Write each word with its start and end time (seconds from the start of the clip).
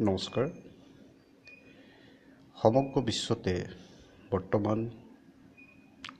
নমস্কাৰ। 0.00 0.46
সমগ্ৰ 2.56 3.00
বিশ্বতে 3.08 3.52
বৰ্তমান 4.30 4.78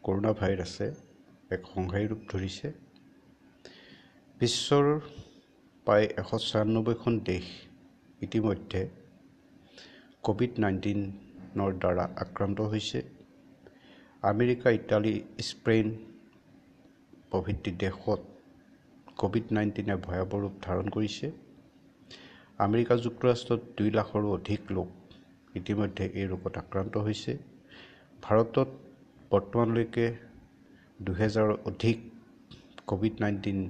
কৰোণা 0.05 0.33
ভাইৰাছে 0.41 0.89
এক 1.57 1.63
সংহাৰী 1.75 2.07
ৰূপ 2.11 2.23
ধৰিছে। 2.33 2.67
বিশ্বৰ 4.41 4.85
প্ৰায় 5.87 6.07
এশ 6.21 6.31
ছয়ান্নব্বৈখন 6.51 7.15
দেশ 7.31 7.47
ইতিমধ্যে 8.29 8.81
ক'ভিড 10.25 10.53
নাইণ্টিনৰ 10.65 11.71
দ্বাৰা 11.83 12.05
আক্ৰান্ত 12.25 12.59
হৈছে। 12.73 12.99
আমেৰিকা 14.23 14.69
ইটালী 14.81 15.15
স্পেইন 15.51 15.87
প্ৰভৃতি 17.31 17.71
দেশত 17.85 18.21
ক'ভিড 19.21 19.47
নাইণ্টিনে 19.57 19.97
ভয়াৱহ 20.07 20.33
ৰূপ 20.43 20.55
ধাৰণ 20.67 20.87
কৰিছে। 20.97 21.27
আমেৰিকা 22.61 22.95
যুক্তৰাষ্ট্ৰত 23.05 23.61
দুই 23.77 23.91
লাখৰো 23.91 24.29
অধিক 24.33 24.71
লোক 24.71 24.89
ইতিমধ্যে 25.55 26.05
এই 26.15 26.27
ৰোগত 26.33 26.55
আক্ৰান্ত 26.59 26.95
হৈছে। 27.07 27.33
ভাৰতত 28.23 28.69
বৰ্তমানলৈকে 29.31 30.07
দুহেজাৰৰ 31.01 31.53
অধিক 31.71 31.99
ক'ভিড 32.87 33.15
নাইণ্টিন 33.21 33.61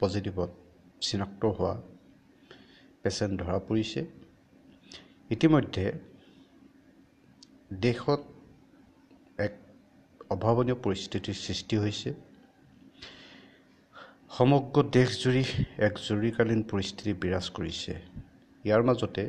পজিটিভত 0.00 0.50
চিনাক্ত 1.00 1.42
হোৱা 1.56 1.74
পেচেণ্ট 3.02 3.34
ধৰা 3.42 3.58
পৰিছে। 3.68 4.00
ইতিমধ্যে 5.30 5.84
দেশত 7.80 8.20
এক 9.38 9.54
অভাৱনীয় 10.30 10.78
পৰিস্থিতিৰ 10.84 11.36
সৃষ্টি 11.44 11.76
হৈছে। 11.76 12.10
সমগ্ৰ 14.36 14.82
দেশজুৰি 14.94 15.42
এক 15.86 15.94
জৰুৰীকালীন 16.06 16.62
পৰিস্থিতি 16.70 17.12
বিৰাজ 17.20 17.46
কৰিছে। 17.56 17.92
ইয়াৰ 18.64 18.82
মাজতে 18.88 19.22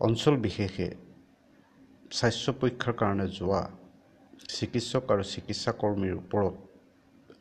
অঞ্চল 0.00 0.34
বিশেষে 0.44 0.86
স্বাস্থ্য 2.18 2.52
পৰীক্ষাৰ 2.60 2.94
কাৰণে 3.00 3.26
যোৱা 3.38 3.62
চিকিৎসক 4.56 5.10
আৰু 5.14 5.24
চিকিৎসা 5.30 5.72
কৰ্মীৰ 5.80 6.14
ওপৰত 6.20 6.54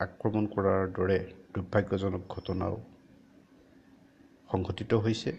আক্ৰমণ 0.06 0.44
কৰাৰ 0.56 0.82
দৰে 0.98 1.20
দুৰ্ভাগ্যজনক 1.54 2.24
ঘটনাও 2.36 2.76
সংঘটিত 4.52 4.92
হৈছে। 5.04 5.32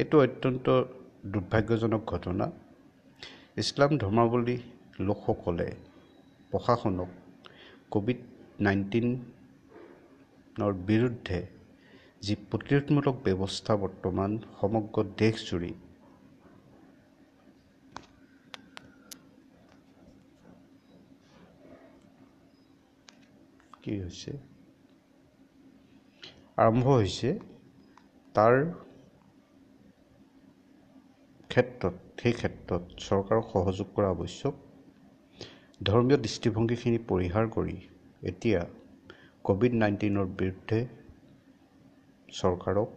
এইটো 0.00 0.16
অত্যন্ত 0.26 0.66
দুৰ্ভাগ্যজনক 1.32 2.02
ঘটনা। 2.12 2.46
ইছলাম 3.62 3.90
ধৰ্মাৱলী 4.02 4.56
লোকসকলে 5.06 5.68
প্ৰশাসনক 6.50 7.10
ক'ভিড 7.92 8.20
নাইণ্টিন 8.66 9.08
বিৰুদ্ধে 10.56 11.38
যি 12.22 12.34
প্ৰতিৰোধমূলক 12.50 13.16
ব্যৱস্থা 13.24 13.76
বৰ্তমান 13.82 14.36
সমগ্ৰ 14.60 15.04
দেশজুৰি। 15.18 15.72
কি 23.82 23.94
হৈছে? 24.00 24.32
আৰম্ভ 26.58 26.84
হৈছে 26.90 27.30
তাৰ 28.34 28.54
ক্ষেত্ৰত 31.50 32.22
সেই 32.22 32.34
ক্ষেত্ৰত 32.38 32.82
চৰকাৰক 33.00 33.50
সহযোগ 33.50 33.90
কৰা 33.96 34.08
আৱশ্যক। 34.08 34.54
ধৰ্মীয় 35.80 36.18
দৃষ্টিভংগীখিনি 36.18 36.98
পৰিহাৰ 37.08 37.50
কৰি 37.50 37.76
এতিয়া 38.22 38.60
ক'ভিড 39.44 39.74
নাইণ্টিনৰ 39.80 40.28
বিৰুদ্ধে 40.40 40.78
চৰকাৰক 42.28 42.88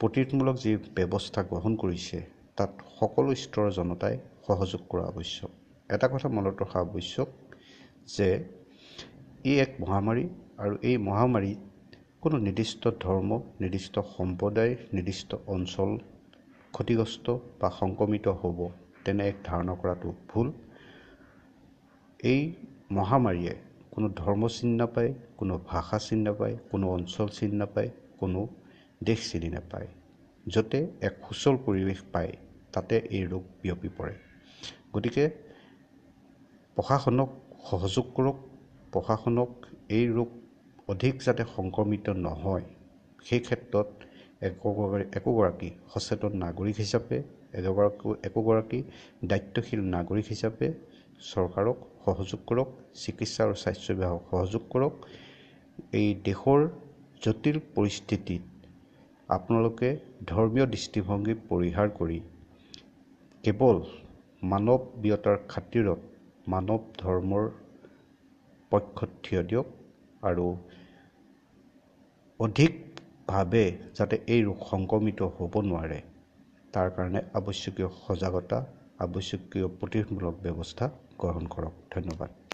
প্ৰতিৰোধমূলক 0.00 0.56
যি 0.64 0.72
ব্যৱস্থা 0.96 1.40
গ্ৰহণ 1.50 1.72
কৰিছে 1.82 2.18
তাত 2.58 2.72
সকলো 2.96 3.30
স্তৰৰ 3.42 3.70
জনতাই 3.78 4.14
সহযোগ 4.46 4.82
কৰা 4.90 5.04
আৱশ্যক। 5.12 5.50
এটা 5.90 6.06
কথা 6.12 6.28
মনত 6.36 6.54
ৰখা 6.62 6.78
আৱশ্যক 6.86 7.28
যে 8.14 8.28
ই 9.44 9.52
এক 9.64 9.70
মহামাৰী 9.82 10.24
আৰু 10.62 10.74
এই 10.90 10.96
মহামাৰীত 11.08 11.60
কোনো 12.22 12.36
নিৰ্দিষ্ট 12.46 12.82
ধৰ্ম 13.04 13.30
নিৰ্দিষ্ট 13.62 13.94
সম্প্ৰদায় 14.16 14.72
নিৰ্দিষ্ট 14.96 15.30
অঞ্চল 15.54 15.90
ক্ষতিগ্ৰস্ত 16.74 17.26
বা 17.60 17.68
সংক্ৰমিত 17.80 18.26
হ'ব 18.40 18.58
তেনে 19.04 19.22
এক 19.30 19.38
ধাৰণা 19.48 19.74
কৰাটো 19.80 20.08
ভুল। 20.30 20.46
এই 22.32 22.40
মহামাৰীয়ে 22.98 23.54
কোনো 23.96 24.08
ধৰ্ম 24.16 24.42
চিনি 24.54 24.74
নাপায় 24.78 25.10
কোনো 25.38 25.54
ভাষা 25.70 25.98
চিনি 26.06 26.22
নাপায় 26.22 26.54
কোনো 26.70 26.86
অঞ্চল 26.96 27.28
চিনি 27.36 27.56
নাপায় 27.62 27.90
কোনো 28.20 28.40
দেশ 29.08 29.20
চিনি 29.30 29.48
নাপায়। 29.56 29.88
য'তে 30.46 30.78
এক 31.08 31.14
সুচল 31.26 31.54
পৰিৱেশ 31.66 32.00
পায় 32.12 32.32
তাতে 32.74 32.94
এই 33.16 33.24
ৰোগ 33.32 33.42
বিয়পি 33.62 33.88
পৰে। 33.98 34.14
গতিকে 34.94 35.24
প্ৰশাসনক 36.76 37.30
সহযোগ 37.68 38.06
কৰক 38.16 38.36
প্ৰশাসনক 38.92 39.50
এই 39.96 40.04
ৰোগ 40.16 40.28
অধিক 40.88 41.14
যাতে 41.26 41.42
সংক্ৰমিত 41.56 42.06
নহয় 42.26 42.64
সেই 43.26 43.40
ক্ষেত্ৰত 43.46 43.88
একোগৰাকী 45.16 45.70
সচেতন 45.92 46.32
নাগৰিক 46.44 46.76
হিচাপে 46.82 47.16
এগৰাকী 47.58 48.08
একোগৰাকী 48.28 48.78
দায়িত্বশীল 49.30 49.80
নাগৰিক 49.94 50.26
হিচাপে 50.32 50.66
চৰকাৰক 51.20 51.78
সহযোগ 52.04 52.40
কৰক 52.48 52.68
চিকিৎসা 52.96 53.40
আৰু 53.44 53.54
স্বাস্থ্য 53.62 53.92
বিভাগক 53.94 54.22
সহযোগ 54.30 54.62
কৰক। 54.72 54.94
এই 56.00 56.08
দেশৰ 56.26 56.60
জটিল 57.22 57.56
পৰিস্থিতিত 57.76 58.42
আপোনালোকে 59.28 59.88
ধৰ্মীয় 60.30 60.66
দৃষ্টিভংগী 60.74 61.34
পৰিহাৰ 61.50 61.88
কৰি 61.98 62.18
কেৱল 63.44 63.76
মানৱীয়তাৰ 64.50 65.36
খাতিৰত 65.52 66.00
মানৱ 66.52 66.80
ধৰ্মৰ 67.02 67.44
পক্ষত 68.72 69.10
থিয় 69.24 69.42
দিয়ক 69.50 69.66
আৰু 70.22 70.46
অধিকভাৱে 72.40 73.64
যাতে 73.96 74.16
এই 74.34 74.40
ৰোগ 74.42 74.58
সংক্ৰমিত 74.70 75.20
হ'ব 75.36 75.54
নোৱাৰে 75.68 76.00
তাৰ 76.74 76.88
কাৰণে 76.96 77.20
আৱশ্যকীয় 77.38 77.88
সজাগতা 78.00 78.58
আৱশ্যকীয় 78.98 79.66
প্ৰতিৰোধমূলক 79.80 80.34
ব্যৱস্থা 80.42 80.90
গ্ৰহণ 81.18 81.44
কৰক। 81.46 81.74
ধন্যবাদ। 81.90 82.45